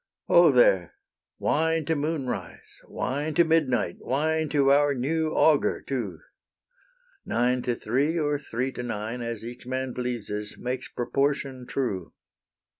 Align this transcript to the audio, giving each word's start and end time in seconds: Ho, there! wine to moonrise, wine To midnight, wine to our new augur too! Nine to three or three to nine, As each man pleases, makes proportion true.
Ho, 0.25 0.51
there! 0.51 0.95
wine 1.37 1.85
to 1.85 1.95
moonrise, 1.95 2.79
wine 2.87 3.35
To 3.35 3.43
midnight, 3.43 3.97
wine 3.99 4.49
to 4.49 4.71
our 4.71 4.95
new 4.95 5.29
augur 5.35 5.83
too! 5.83 6.17
Nine 7.23 7.61
to 7.61 7.75
three 7.75 8.17
or 8.17 8.39
three 8.39 8.71
to 8.71 8.81
nine, 8.81 9.21
As 9.21 9.45
each 9.45 9.67
man 9.67 9.93
pleases, 9.93 10.57
makes 10.57 10.87
proportion 10.89 11.67
true. 11.67 12.13